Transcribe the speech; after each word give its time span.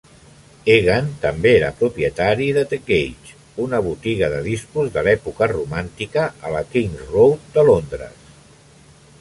Egan 0.75 1.09
també 1.25 1.49
era 1.57 1.67
propietari 1.81 2.47
de 2.57 2.63
The 2.71 2.79
Cage, 2.87 3.35
una 3.65 3.83
botiga 3.89 4.31
de 4.37 4.39
discos 4.49 4.89
de 4.97 5.05
l'època 5.09 5.51
romàntica 5.55 6.27
a 6.51 6.55
la 6.59 6.67
King's 6.75 7.05
Road 7.13 7.47
de 7.59 7.69
Londres. 7.73 8.29